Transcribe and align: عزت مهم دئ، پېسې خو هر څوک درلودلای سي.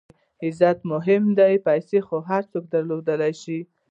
عزت 0.45 0.79
مهم 0.91 1.23
دئ، 1.37 1.53
پېسې 1.65 1.99
خو 2.07 2.17
هر 2.29 2.43
څوک 2.51 2.65
درلودلای 2.73 3.33
سي. 3.43 3.59